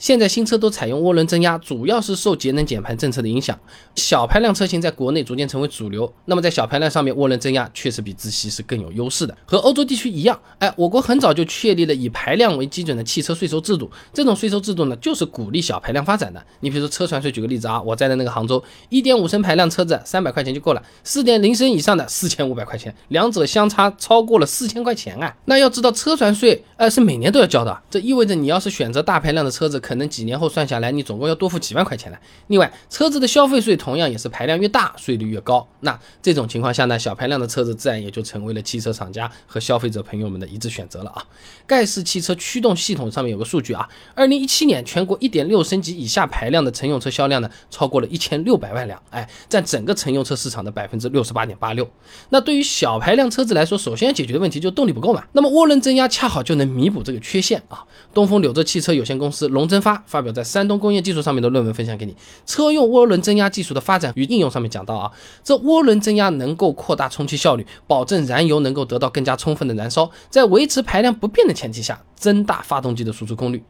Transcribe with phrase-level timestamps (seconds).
[0.00, 3.56] 现在新车都采用涡轮增压，主要是受节能减排政策的影响。
[3.94, 6.10] 小排量车型在国内逐渐成为主流。
[6.24, 9.36] 那么在小排量上面，涡轮增压确实比自吸是更有优势的。
[9.44, 13.90] 和欧洲地区一样，哎，我国很早就确立了以排量为基准的汽车税收制度。
[14.14, 16.42] 这种税收制度呢，就是鼓励小排量发展的。
[16.60, 25.36] 你比如说车船税，举个例子啊，我在的那个杭州，一点五升排量车子三百块钱就够了，四点零升以上的四千五百块钱，两者相差超过了四千块钱啊。
[25.44, 29.78] 那要知道车船税，呃，是每年都要交的，这意味着你要是选择大排量的车子。
[29.90, 32.20] 可能几年后算下来，你总共要多付几万块钱了。
[32.46, 35.66] 另外，车子的消费税同样也是排量越大，税率越高。
[35.80, 41.24] 那这种情况下呢，小排量的车子自然也就成为了汽车厂家和消费者朋友们的一致选择了啊。
[41.66, 51.90] 盖世汽车驱动系统上面有个数据啊，二零一七年全国一点六升级以下排量的乘用车销量呢，超过了一千六百万辆，哎，占整个乘用车市场的百分之六十八点八六。
[52.28, 55.24] 那对于小排量车子来说，首先要解决的问题就动力不够嘛。
[55.32, 57.82] 那么涡轮增压恰好就能弥补这个缺陷啊。
[58.14, 62.16] 东风柳州汽车有限公司龙发发表在山东工业技术上面的论文分享给你。
[62.46, 65.10] 车用涡轮增压技术的发展与应用上面讲到啊，
[65.42, 73.62] 这涡轮增压能够扩大充气效率，保证燃油能够得到更加充分的燃烧，在维持排量不变的前提下，增大发动机的输出功率。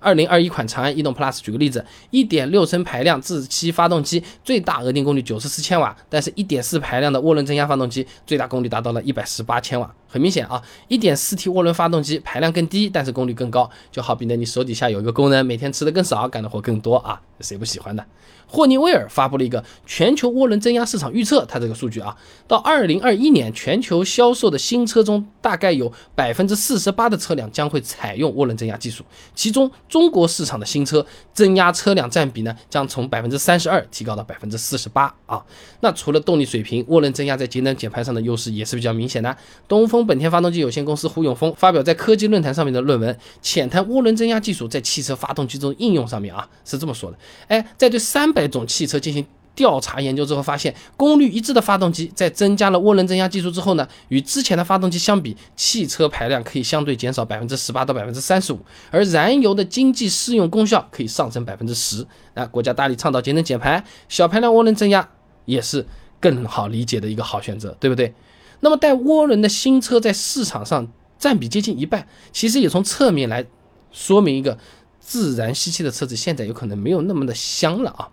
[0.00, 9.92] 二零二一款长安逸动 Plus 举个例子，一点六升排量自吸发动机最大额定功率九十四千瓦，但是一点四排量的涡轮增压发动机最大功率达到了一百十八千瓦。
[10.08, 18.04] 很明显啊，一点四 T 涡轮发动机排量更低，但是功率更高，就好比呢你手底下有一个工人，每天吃的更少，干的活更多啊，谁不喜欢的？
[18.50, 35.44] 霍尼韦尔发布了一个全球涡轮增压市场预测，它这个数据啊，到二零二一年全球销售的新车中，大概有百分之四十八的车辆将会采用涡轮增压技术，其中中国市场的新车增压车辆占比呢，将从百分之三十二提高到百分之四十八啊。
[35.80, 39.36] 那除了动力水平，涡轮增压在节能减排上的优势也是比较明显的。
[39.68, 47.18] 东风本田发动机有限公司胡永峰发表在科技论坛上面的论文，浅谈涡轮增压技术在汽车发动机中应用上面啊，是这么说的：
[47.48, 58.60] 哎，在对三百种汽车进行调查研究之后，发现功率一致的发动机在增加了涡轮增压技术之后呢，与之前的发动机相比，汽车排量可以相对减少百分之十八到百分之三十五，
[58.92, 62.06] 而燃油的经济适用功效可以上升百分之十。
[62.34, 65.08] 那国家大力倡导节能减排，小排量涡轮增压
[65.44, 65.84] 也是
[66.20, 68.14] 更好理解的一个好选择，对不对？
[68.60, 70.88] 那么带涡轮的新车在市场上
[71.18, 73.46] 占比接近一半，其实也从侧面来
[73.90, 74.58] 说明一个
[75.00, 78.08] 自然吸气的车子现在有可能没有那么的香了啊。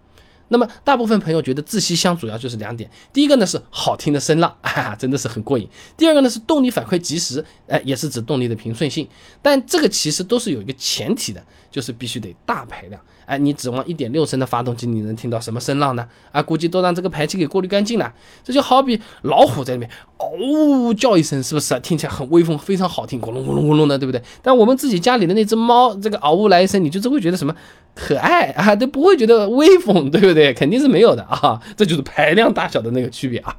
[0.50, 5.68] 那么大部分朋友觉得自吸箱主要就是两点，第一个呢是好听的声浪， 哈哈，真的是很过瘾；
[5.98, 9.08] 第二个呢是动力反馈及时，哎，也是指动力的平顺性。
[9.42, 13.02] 但这个其实都是有一个前提的，就是必须得大排量。
[13.26, 16.08] 哎，你指望一点六升的发动机，你能听到什么声浪呢？
[16.32, 18.14] 啊，估计都让这个排气给过滤干净了。
[18.44, 24.22] 这就好比老虎在里面嗷呜叫一声，是不是听起来很威风，非常好听，咕隆咕隆咕隆的，对不对？
[24.44, 27.56] 但我们自己家里的那只猫，这个嗷呜来一声，你就只会觉得什么
[27.96, 30.45] 可爱啊，都不会觉得威风，对不对？
[30.54, 33.56] 肯定是没有的啊， 这就是排量大小的那个区别啊。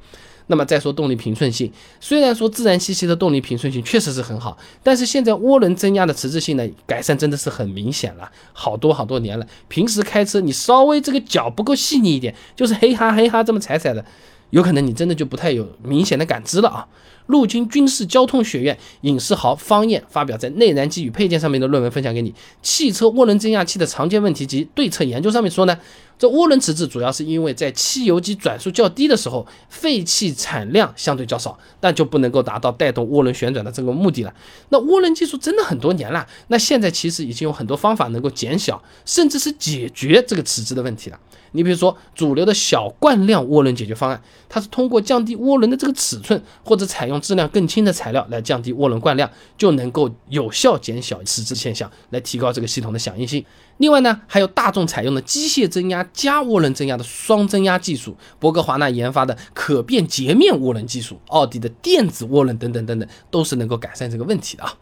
[0.49, 9.45] 那么再说动力平顺性，虽然说自然吸气的动力平顺性确实是很好，但是现在涡轮增压的迟滞性呢，改善真的是很明显了，好多好多年了。
[9.67, 14.05] 平时开车你稍微这个脚不够细腻一点，就是嘿哈嘿哈这么踩踩的，
[14.51, 16.87] 有可能你真的就不太有明显的感知了啊。
[17.27, 25.77] 陆军军事交通学院尹世豪、方燕发表在《内燃机与配件》上面的论文分享给你，汽车涡轮增压器的常见问题及对策研究上面说呢。
[26.19, 34.33] 这涡轮迟滞主要是因为在汽油机转速较低的时候，废气产量相对较少，但就不能够达到带动涡轮旋转的这个目的了。
[34.71, 41.21] 那涡轮技术真的很多年了，那现在其实已经有很多方法能够减小，甚至是解决这个迟滞的问题了。
[41.53, 53.45] 你比如说主流的小惯量涡轮解决方案，它是通过降低涡轮的这个尺寸，或者采用质量更轻的材料来降低涡轮惯量，就能够有效减小迟滞现象，来提高这个系统的响应性。
[53.79, 64.75] 另外呢，还有大众采用的机械增压加涡轮增压的双增压技术，博格华纳研发的可变截面涡轮技术，奥迪的电子涡轮等等等等，都是能够改善这个问题的啊。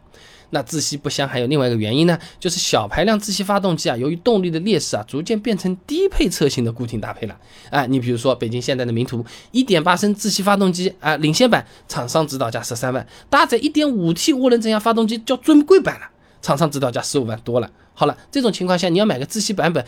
[0.55, 7.37] 那自吸不香还有另外一个原因呢，就是小排量自吸发动机啊，由于动力的劣势啊，逐渐变成低配车型的固定搭配了。
[7.69, 16.07] 啊，你比如说北京现代的名图，一点八升自吸发动机啊，领先版厂商指导价十三万，搭载一点五 T 涡轮增压发动机叫尊贵版了，
[16.41, 17.69] 厂商指导价十五万多了。
[17.93, 19.85] 好了，这种情况下，你要买个自吸版本，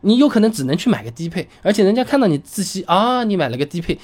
[0.00, 3.96] 你有可能只能去买个低配，而且人家看到你自吸啊，你买了个低配，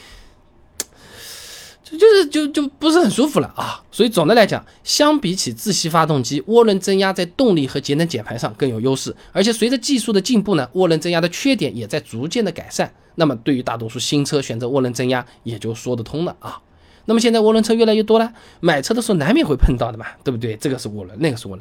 [1.96, 3.82] 就是就就不是很舒服了啊。
[3.90, 9.14] 所以总的来讲，相比起自吸发动机，涡轮增压在动力和节能减排上更有优势。
[9.32, 12.93] 而且随着技术的进步呢，涡轮增压的缺点也在逐渐的改善。
[13.14, 16.61] 那么对于大多数新车选择涡轮增压也就说得通了啊。
[17.06, 20.56] 那么现在涡轮车越来越多了，买车的时候难免会碰到的嘛，对不对？
[20.56, 21.61] 这个是涡轮，那个是涡轮。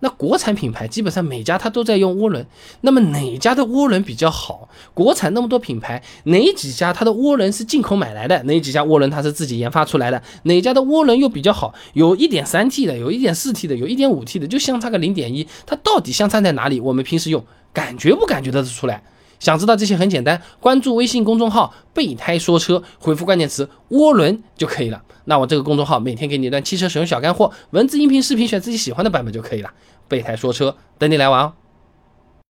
[0.00, 2.44] 那国产品牌基本上每家它都在用涡轮，
[2.80, 4.68] 那么哪家的涡轮比较好？
[4.94, 8.42] 国产那么多品牌，哪几家它的涡轮是进口买来的？
[8.44, 10.22] 哪几家涡轮它是自己研发出来的？
[10.44, 11.74] 哪家的涡轮又比较好？
[11.92, 16.80] 有一点三 T 的，有一点四 T 的，有一点五 T 的，就相差个零点一，它到底相差在哪里？
[16.80, 19.02] 我们平时用感觉不感觉得出来？
[19.40, 25.02] 想知道这些很简单，关注微信公众号“备胎说车”，回复关键词“涡轮”就可以了。
[25.24, 29.70] 那我这个公众号每天给你一段汽车使用小干货，文字、音频、视频，选自己喜欢的版本就可以了。
[30.06, 31.52] 备胎说车，等你来玩哦。